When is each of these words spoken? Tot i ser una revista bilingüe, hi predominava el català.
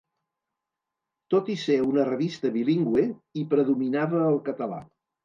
Tot 1.33 1.51
i 1.55 1.57
ser 1.63 1.77
una 1.87 2.05
revista 2.07 2.51
bilingüe, 2.55 3.05
hi 3.41 3.45
predominava 3.53 4.23
el 4.31 4.41
català. 4.49 4.81